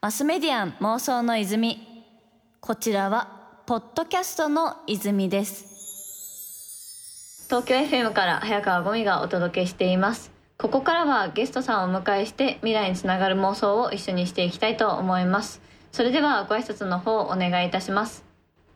[0.00, 1.86] マスメディアン妄想の泉。
[2.60, 7.46] こちらはポッドキャストの泉です。
[7.48, 10.30] 東京 FM から早川ゴミがお届けしています。
[10.56, 15.60] ここからはゲストさんをお迎えして未来につながる妄想を一緒にしていきたいと思います。
[15.92, 18.29] それではご挨拶の方お願いいたします。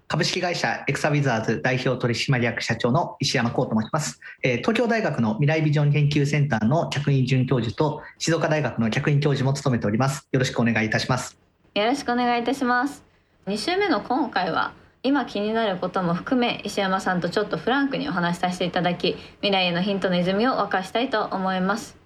[0.07, 4.21] 株式会社エクサウィザーズ代表取締役社長の石山幸と申します。
[4.43, 10.29] 東京大学の未来ビジョン研究センターの客員准教授と静岡大学の客員教授も務めております。
[10.31, 11.39] よろしくお願いいたします。
[11.75, 13.03] よろしくお願いいたします。
[13.47, 14.73] 2週目の今回は
[15.03, 21.97] 今気になることも含め石山さんとちょっとフランクにお話しさせていただき未来へのヒントの泉を沸かしたいと思います。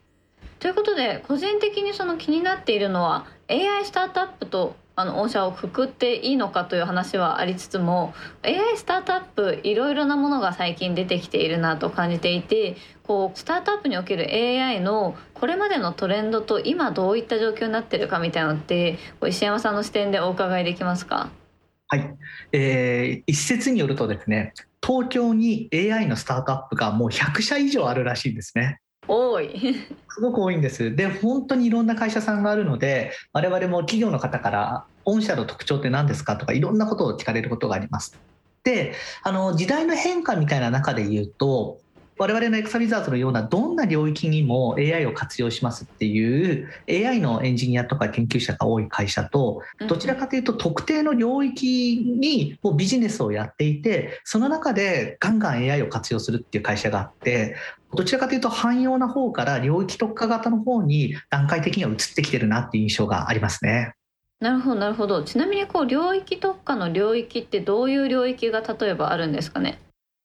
[0.61, 8.13] ということで個人的にその気になっているのは AI スタートアップとあの御社をくくっていいのかという話はありつつも
[8.43, 21.31] AI スタートアップいろいろなものが最近出てきているなと感じていてこうスタートアップにおける AI のこれまでのトレンドと今どういった状況になってるかみたいなのって石山さんの視点でお伺いできますか？
[21.87, 22.17] はい、
[22.51, 24.53] えー、一説によるとですね
[24.85, 28.81] 東京に AI のスタートアップがもう100社以上あるらしいんですね。
[29.09, 29.75] 多い。
[30.11, 30.95] すごく多いんです。
[30.95, 36.37] で本当にいろんな会社さんがあるので我々も企業の方から御社の特徴って何ですか？
[36.37, 38.17] とかいろんなことを聞かれることがあります。
[38.65, 38.93] で
[39.23, 41.79] あの時代の変化みたいな中で言うと
[42.21, 57.55] 我々のエクサビザーズのようなどんな領域にも AI を活用しますっていう AI のエンジニアとか研究者が多い会社とどちらかというと特定の領域にビジネスをやっていてその中でガンガン AI を活用するっていう会社があって
[57.95, 63.95] どちらかというと汎用な方から領域特化型の方に段階的には移ってきてるなっていう印象がありますね。
[64.41, 69.81] なるほどなるほどちなみにこう領域特化の領域ってどういう領域が例えばあるんですかね？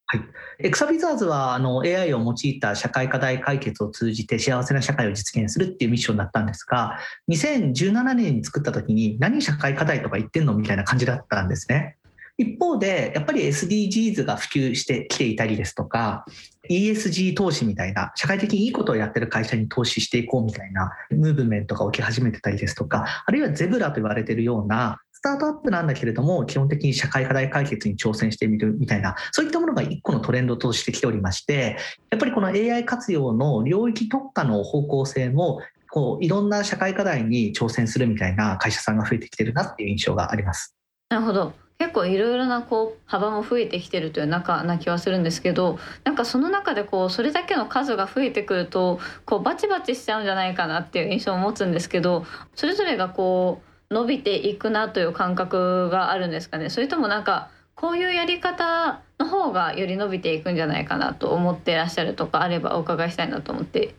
[0.05, 0.21] はい、
[0.59, 6.99] エクサビザーズはあの AI を用いた社会課題解決を通じて幸せな社会を実現するっていうミッションだったんですが
[7.31, 11.97] 2017年に作った時に何社会課題とか言ってんのみたいな感じだったんですね。
[12.37, 16.25] 一方でやっぱり SDGs が普及してきていたりですとか
[16.69, 31.77] ESG 投資みたいな社会的にいいことをやってる会社に投資していこうみたいなムーブメントが起き始めてたりですとかあるいはゼブラと言われてるようなスタートアップなんだけれども、基本的に社会課題解決に挑戦してみるみたいな、そういったものが一個のトレンドとしてきておりまして、
[32.09, 40.75] やっぱりこの AI 活用の領域特化の方向性も、こういろんな社会課題に挑戦するみたいな会社さんが増えてきてるなっていう印象があります。
[41.07, 41.53] なるほど。
[41.79, 52.25] 結構いろいろなこう幅も増えてきてるという中な気はするんですけどなんかその中でこうそれだけの数が増えてくるとこうバチバチしちゃうんじゃないかなっていう印象を持つんですけど
[52.55, 56.69] それぞれがこう伸びていくなという感覚があるんですかね。
[56.69, 63.95] それともなんかこういうやり方の方がより伸びていくんじゃないかなと思ってらっしゃるとかあればお伺いしたいなと思って。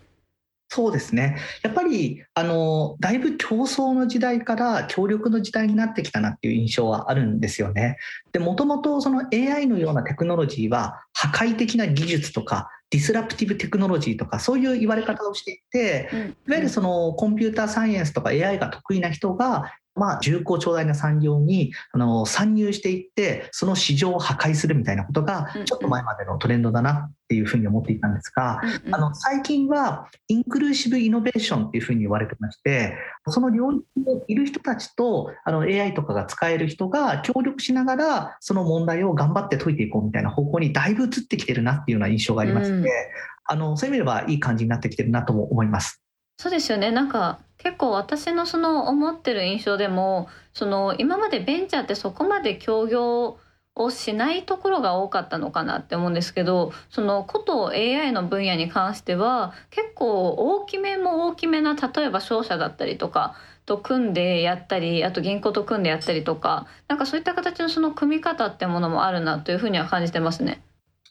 [0.75, 1.37] そうですね。
[1.63, 7.97] やっぱり、あの、だいぶ競争の時代から協力の時代になってきたなっていう印象はあるんですよね。
[8.33, 16.11] で、もともとその AI のようなテクノロジーは破壊的な技術とかディスラプティブテクノロジーとかそういう言われ方をしていて、
[16.49, 28.61] いわゆるそのコンピューターサイエンスとか AI が得意な人がまあ、重厚長大な産業にあの参入していってその市場を破壊するみたいなことがちょっと前までのトレンドだなっていうふうに思っていたんですが、
[28.91, 32.97] あの最近はインクルーシブイノベーションっていうふうに言われてまして
[33.29, 42.85] その領域にいる人たちとあの AI とかが使える人が協力しながらその問題を頑張って解いていこうみたいな方向にだいぶ移ってきてるなっていうような印象がありまして、うん、
[43.45, 46.01] あのそういう意味ではいい感じになってきてるなとも思います。
[46.39, 46.91] そうですよね。
[46.91, 53.39] なんか結構私のその思ってる印象でもその今までベンチャーってそこまで協業
[53.77, 63.35] をしないところが多かったのかなって思うんですけどそのこと AI の分野に関しては結構大きめも大きめな例えば商社だったりとか
[63.67, 70.63] と組んでやったりあと銀行と組んでやったりとかなんかそういった形のその組み方ってものもあるなというふうには感じてますね。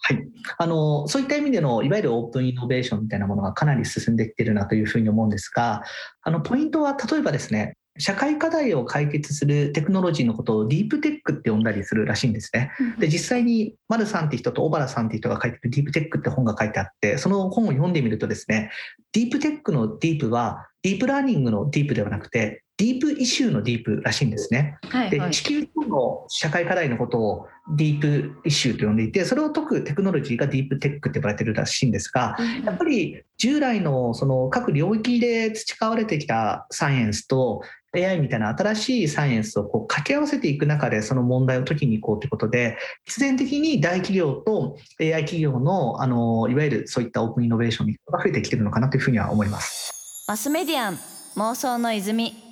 [0.05, 0.27] はい、
[0.57, 5.83] あのそういった意味でのいわゆるオープンイノベーションみたいなものがかなり進んできているなというふうに思うんですが
[6.21, 12.71] あのポイントは例えばですね社会課題を解決するテクノロジーのことをディープテックって呼んだりするらしいんですね。
[12.97, 18.71] で実際に丸さんって人と小原さんって人が書いてるディープテックって本が書いてあってその本を読んでみるとですね
[19.13, 24.77] ディープテックのディープはディープラーニングのディープではなくて deep issue のディープらしいんですね。
[24.89, 32.35] はいはい、で地球上の社会課題のことをディープイシューと呼んでいてそれを解くテクノロジーがディープテックって呼ばれてるらしいんですが、
[32.65, 37.61] やっぱり従来のその各領域で培われてきたサイエンスと
[37.95, 50.25] AI みたいな新しいサイエンスをこう掛け合わせていく中でその問題を解きに行こうということで必然的に大企業と AI 企業のあのいわゆるそういったオープンイノベーションが増えてきてるのかなというふうには思います。
[50.27, 50.99] マスメディアン
[51.35, 52.42] 妄想の泉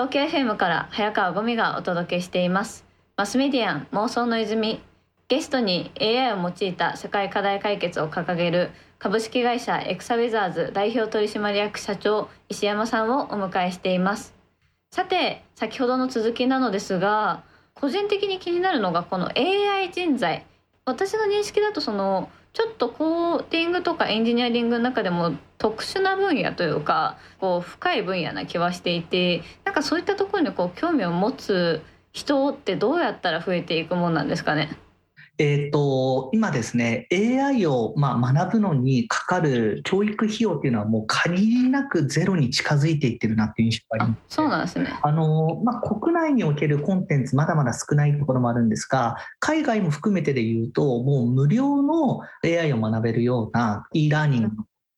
[0.00, 2.86] 東京 FM から早川ゴミがお届けしています。
[3.18, 4.80] マスメディアン妄想の泉。
[5.28, 14.34] ゲストに AI を用いた社会課題解決を掲げる株式会社エクサウェザーズ代表取締役社長石山さんをお迎えしています。
[14.90, 17.42] さて先ほどの続きなのですが
[17.74, 20.46] 個人的に気になるのがこの AI 人材。
[20.90, 31.82] 私の認識だとそのちょっとコーティングとかエンジニアリングの中でも特殊な分野というかこう深い分野な気はしていてなんかそういったところにこう興味を持つ
[32.12, 34.76] 人ってどうやったら増えていくもんなんですかね？
[35.38, 44.34] えーと、今ですね AI をまあ学ぶのにかかる教育費用っていうのはもう限りなくゼロに近づいていってるなっていう印象があります。
[44.34, 44.92] そうなんですね。
[45.02, 54.50] あの、まあ、国内におけるコンテンツまだまだ少ないところもあるんですが海外も含めてで言うともう無料の AI を学べるような e ラーニング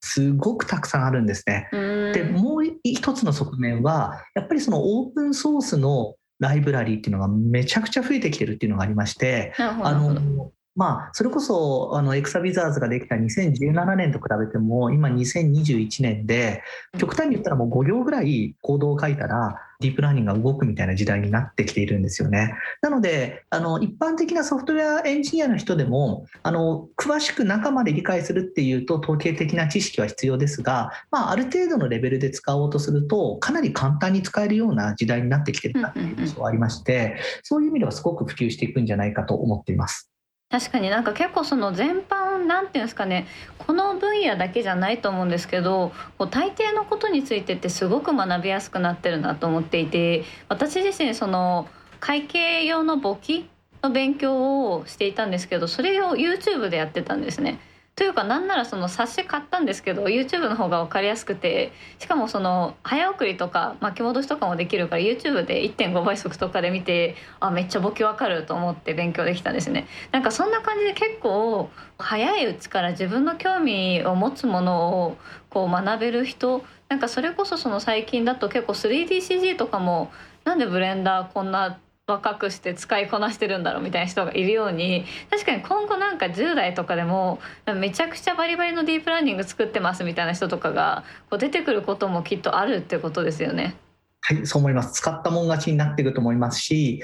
[0.03, 1.69] すごくたくさんあるんですね。
[1.71, 16.63] でもう一つの側面はやっぱりそのオープンソースのライブラリーっていうのがめちゃくちゃ増えてきてるっていうのがありまして、あのまあ、それこそあのエクサビザーズができた2017年と比べても今2021年で
[16.99, 22.55] 極端に言ったらもう5行ぐらいコードを書いたらディープラーニングが動くみたいな時代になってきているんですよね。
[22.81, 40.12] なのであの一般的なソフトウェアエンジニアの人でもあの詳しく中まで理解するっていうと統計的な知識は必要ですが、まあ、ある程度のレベルで使おうとするとかなり簡単に使えるような時代になってきてるなっていう印象がありましてそういう意味ではすごく普及していくんじゃないかと思っています。
[40.53, 43.27] 確かになんか結構その全般なんていうんですかね
[43.57, 51.69] この分野だけじゃないと思うんですけどこう大抵のことについてってすごく学びやすくなってるなと思っていて私自身その
[52.01, 53.49] 会計用の簿記
[53.83, 57.59] の勉強をしていたんですけどそれを YouTube でやってたんですね。
[57.95, 69.87] というかなんならその冊子買ったんですけど YouTube の方が分かりやすくてしかもその早送りとか巻き戻しとかもできるから YouTube で1.5倍速とかで見てあめっちゃ簿記分かると思って勉強できたんですね。
[70.11, 75.17] なんかそんな感じで結構早いうちから自分の興味を持つものを
[75.51, 80.11] こう学べる人なんかそれこそその最近だと結構 3DCG とかも
[80.45, 87.39] なんでブレンダーこんな若くして使いこなしてるんだろうみたいな人がいるように確かに今後なんか10代とかでも
[87.77, 93.77] めちゃくちゃバリバリのディープラーニング作ってますみたいな人とかがこう出てくることもきっとあるってことですよね。
[94.25, 94.93] はい、そう思います。
[94.93, 97.03] 使ったもん勝ちになっていくと思いますし、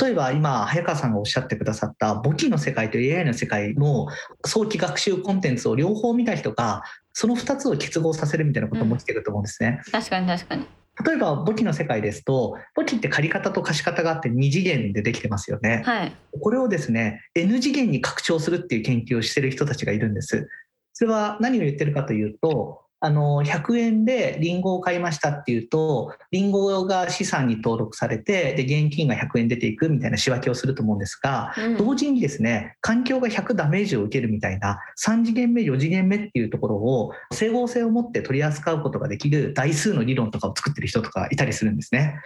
[0.00, 4.08] 例えば今、早川さんがおっしゃってくださった簿記の世界と AI の世界の
[4.44, 6.82] 早期学習コンテンツを両方見た人が、
[7.12, 9.80] その2つを結合させるみたいなことも起きてると思うんですね。
[9.86, 10.66] うん、確かに確かに。
[11.04, 20.48] 例えば簿記の世界ですと簿記って借方と貸方があって2次元でできてますよね、はい、これをですね N 次元に拡張するっていう研究をしてる人たちがいるんです。
[20.94, 42.16] それは何を言ってるかというとあの100円でリンゴを買いましたっていうとリンゴが資産に登録されてで現金が100円出ていくみたいな仕分けをすると思うんですが、うん、同時にですね環境が100ダメージを受けるみたいな3次元目4次元目っていうところを整合性を持って取り扱うことができる台数の理論とかを作ってる人とかいたりするんですね。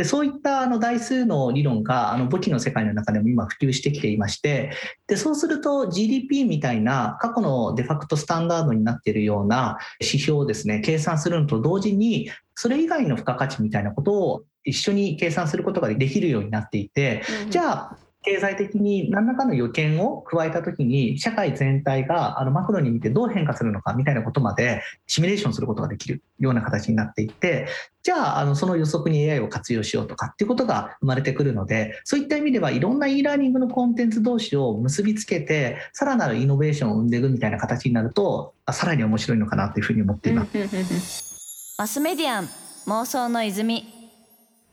[0.00, 4.72] でそういったあの台数の理論があの簿記の世界の中でも今普及してきていまして
[5.06, 27.66] でそうすると GDP みたいな過去のデファクトスタンダードになっているような指標をですね計算するのと同時にそれ以外の付加価値みたいなことを一緒に計算することができるようになっていて、じゃあ経済的に何らかの予見を加えたときに社会全体があのマクロに見てどう変化するのかみたいなことまでシミュレーションすることができるような形になっていって
[28.02, 41.76] じゃああのその予測に AI を活用しようとかっていうことが生まれてくるのでそういった意味ではいろんな e ラーニングのコンテンツ同士を結びつけてさらなるイノベーションを生んでいくみたいな形になるとさらに面白いのかなというふうに思っています。
[41.78, 42.48] マスメディアン
[42.86, 43.86] 妄想の泉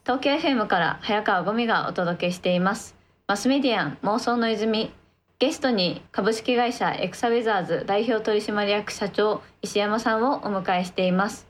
[0.03, 2.96] 東京 FM から早川ゴミがお届けしています
[3.27, 4.93] マスメディアン妄想の泉。
[5.37, 11.45] ゲストに株式会社エクサウェザーズ代表取締役社長石山さんをお迎えしています。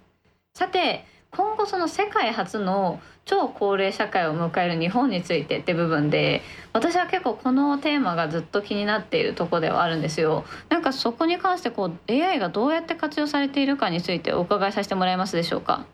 [0.55, 6.41] さて今後その世界初の超高齢社会を迎える日本についてって部分で
[6.74, 10.46] 私は結構このテーマがずっと気になっているとこではあるんですよ。
[10.69, 15.86] なんかそこに関してこう AI がどうやって活用されているかについてお伺いさせてもらえますでしょうか？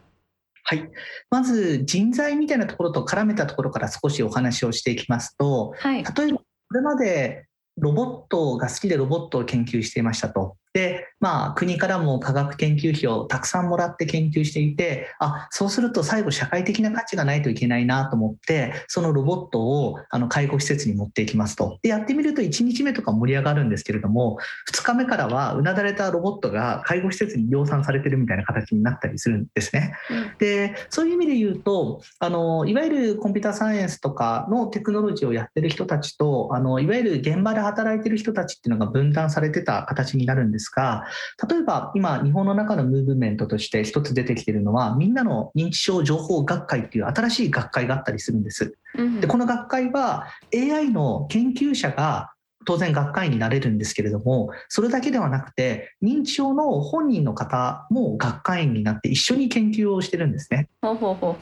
[0.64, 0.90] はい、
[1.30, 6.44] まず人材みたいなところと絡めたところから少しお話をしていきますと、はい、例えばこ
[6.74, 7.46] れまで
[7.78, 21.80] ロボットが好きでロボットを研究していましたとで、まあ、国からも科学研究費をたくさんもらって研究していて、あ、そうすると最後社会的な価値がないといけないなと思って、そのロボットをあの介護施設に持っていきますと。
[21.84, 24.38] で、やってみると1日目とか盛り上がるんですけれども、
[24.72, 29.94] 2日目からはうなだれたロボットが介護施設に量産されてるみたいな形になったりするんですね。
[30.40, 41.06] で、そういう意味で言うと、あの、いわゆるコンピューターサイエンスとかのテクノロジーをやってる人たちと、あの、いわゆる現場で働いてる人たちっていうのが分断されてた形になるんですが、
[41.50, 48.76] 例えば今、日本の中のムーブメントとして一つ出てきているのは、みんなの認知症情報学会っていう新しい学会があったりするんです。
[49.22, 52.34] でこの学会は AI の研究者が
[52.66, 60.70] 当然学会員になれるんですけれども、それだけではなくて、認知症の本人の方も学会員になって一緒に研究をしてるんですね。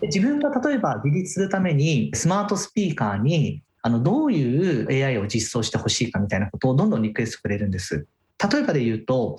[0.02, 8.06] 自分が例えば自立するためにスマートスピーカーにあのどういう AI を実装してほしいかみたいなことをどんどんリクエストくれるんです。
[8.50, 9.38] 例えばで言うと、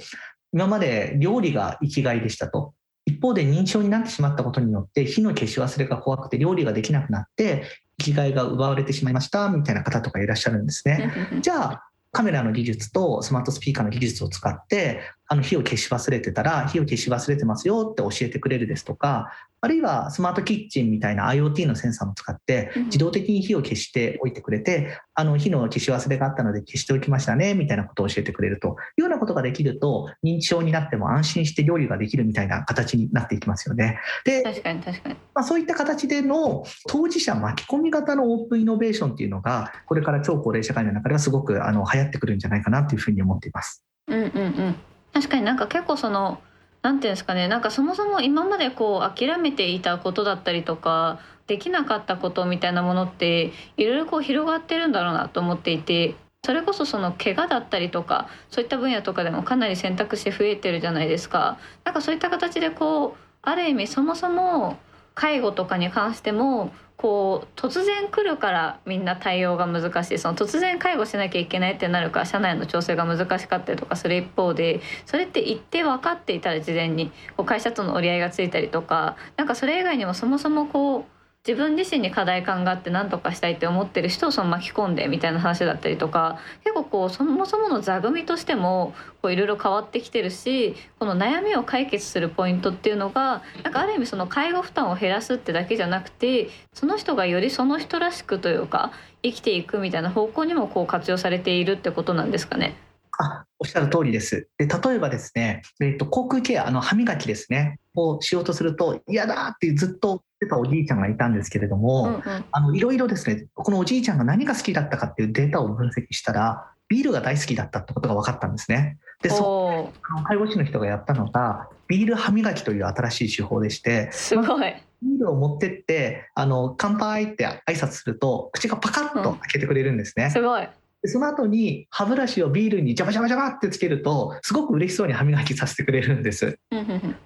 [0.53, 2.75] 今まで料理が生きがいでしたと。
[3.05, 7.65] 一方で認知症になってしまったことによって火の消し忘れが怖くて料理ができなくなって
[7.99, 11.13] 生きがいが奪われてしまいましたみたいな方とかいらっしゃるんですね。
[11.43, 15.01] じゃあカメラの技術とスマートスピーカーの技術を使って
[15.33, 34.01] あの火を消し忘れてたら火を消し忘れてますよって教えてくれるですとかあるいはスマートキッチンみたいな IoT のセンサーも使って自動的に火を消しておいてくれて、あの火の消し忘れがあったので消しておきましたねみたいなことを教えてくれるというようなことができると認知症になっても安心して料理ができるみたいな形になっていきますよね。
[34.25, 43.85] で確かに確かに、まあ、そういった形での当事者巻き込み型のオープンイノベーションっていうのがこれから超高齢社会の中ではすごくあの流行ってくるんじゃないかなというふうに思っています。
[44.09, 44.77] うんうんうん
[45.13, 46.41] 確かになんか結構その
[46.83, 56.15] 何て言うんですかねなんかそもそも今までこう諦めていたことだったりとかできなかったことみたいなものっていろいろこう広がってるんだろうなと思っていて
[56.45, 61.59] それこそその怪我だったりとかそういった分野とかでもかなり選択肢増えてるじゃないですか。
[61.85, 64.77] なんかそういった形でこうある意味そもそも
[65.15, 70.19] 介護とかに関してもこう突然来るからみんな対応が難しい。
[70.19, 81.05] その突然介護しなきゃいけないってなるから社内の調整が難しかったりとかする一方でそれって言って分かっていたら事前にこう会社との折り合いがついたりとかなんかそれ以外にもそもそもこう
[81.45, 88.95] 自分自身に課題感があって何とかしたいって思ってる人をその巻き込んでみたいな話だったりとか結構こうそもそもの座組としても
[89.25, 98.93] いろいろ変わってきてるしこの悩みを解決するポイントっていうのがなんかある意味その介護負担を減らすってだけじゃなくてその人がよりその人らしくというか
[99.25, 102.77] 生きていくみたいな方向にもこう活用されているってことなんですかね。
[103.19, 104.49] あおっしゃる通りです。
[104.59, 118.99] で例えばですね、えーと、口腔ケア、あの歯磨きですね、をしようとすると、嫌だってずっと言ってたおじいちゃんがいたんですけれども、うんうん、あのいろいろですね、このおじいちゃんが何が好きだったかっていうデータを分析したら、ビールが大好きだったってことが分かったんですね。
[119.23, 124.75] で、その介護士の人がやったのが、ビール歯磨きという新しい手法でして、すごい。
[125.03, 130.27] ビールを持ってって、あの乾杯って挨拶すると、口がパカッと開けてくれるんですね。
[130.27, 130.69] うん、すごい。
[131.05, 136.59] その後に歯ブラシをビールにジャバジャバジャバってつけるとすごく嬉しそうに歯磨きさせてくれるんです。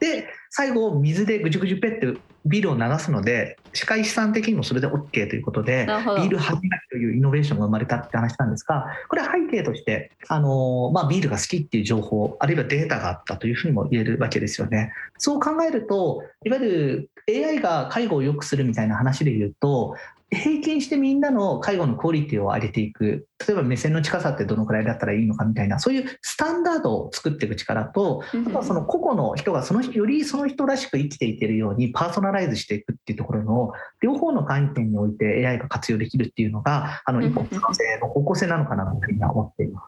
[0.00, 14.92] で最後水でぐじゅぐじゅペってビールを流すので歯科医師さん的にもそれで OK ということでビール歯磨きというイノベーションが生まれたって話なんですがこれは背景としてあの、まあ、ビールが好きっていう情報あるいはデータがあったというふうにも言えるわけですよね。
[15.18, 19.96] そう考えるといわゆる AI が介護を良くするみたいな話で言うと
[20.30, 23.28] 平均してみんなの介護のクオリティを上げていく。
[23.46, 25.78] 例えば目線の近さってどのくらいだったらいいのかみたいな。
[25.78, 39.82] そういうスタンダードを作っていく力とあとはその個々の人がそのよりその人らしく生きていけるようにパーソナライズしていくっていうところの両方の観点において AI が活用できるっていうのがあの一本可能性の方向性なのかなというふうには思っていま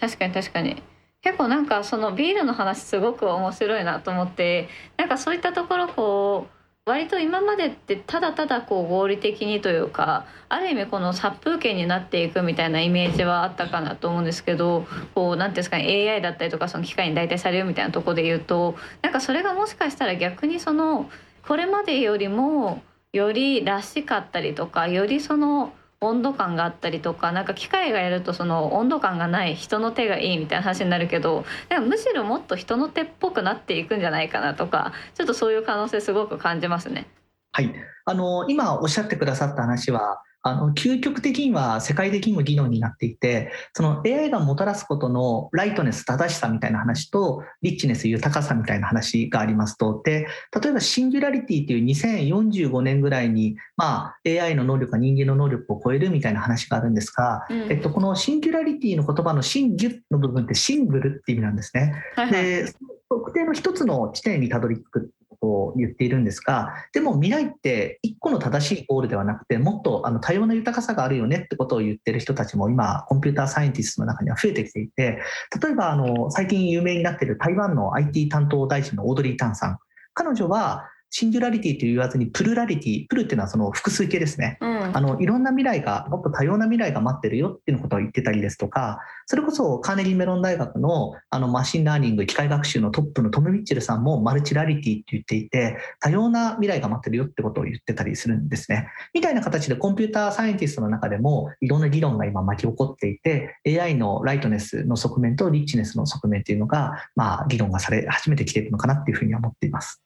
[0.00, 0.16] す。
[0.16, 0.82] 確かに確かに。
[1.22, 21.08] 結構なんかそのビールの話すごく面白いなと思ってなんかそういったところこう割と今までってただただこう合理的にというかある意味この殺風景になっていくみたいなイメージはあったかなと思うんですけどこう何ていうんですかね AI だったりとかその機械に代替されるみたいなとこで言うとなんかそれがもしかしたら逆にその
[21.48, 22.82] これまでよりも
[23.14, 37.06] よりらしかったりとかよりその温度感があったりとかなんか機械がやるとその温度感がない人の手がいいみたいな話になるけどでもむしろもっと人の手っぽくなっていくんじゃないかなとかちょっとそういう可能性すごく感じますね。
[37.52, 37.72] はい、
[38.04, 50.02] あの今おっしゃってくださった話はあの究極的には世界的にも議論になっていてその AI がもたらすことのライトネス正しさみたいな話とリッチネス豊かさみたいな話がありますと。
[50.04, 50.26] で
[50.62, 61.94] 例えばシンギュラリティという2045年ぐらいに、まあ、AI の能力が人間の能力を超えるみたいな話があるんですが、うん、えっと、このシンギュラリティの言葉のシンギュの部分ってシングルって意味なんですね。
[62.16, 62.74] はいはい、で
[63.08, 65.03] 特定の一つの地点にたどり着く
[65.44, 75.20] を言っているんですがでも未来って1個の正しいゴールではなくてもっとあの多様な豊かさがあるよねってことを言ってる人たちも今コンピューターサイエンティストの中には増えてきていて
[75.62, 79.78] 例えばあの最近有名になっている台湾の IT 担当大臣のオードリー・タンさん。
[80.16, 98.88] 彼女はシンギュラリティと言わずに plurality、プルっていうのはその複数形ですね、うん、あのいろんな未来が、もっと多様な未来が待ってるよっていうことを言ってたりですとか、それこそカーネギーメロン大学のあのマシンラーニング、機械学習のトップのトム・ミッチェルさんもマルチラリティって言っていて、多様な未来が待ってるよってことを言ってたりするんですね。
[99.14, 110.02] みたいな形でコンピューターサイエンティストの中でもいろんな議論が今巻き起こっていて、AI の rightness の側面と richness の側面っていうのが、まあ、議論がされ始めてきているのかなっていうふうに思っています。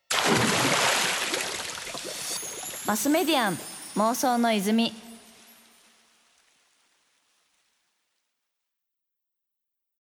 [2.89, 3.59] マスメディアン
[3.97, 5.08] 妄想の泉。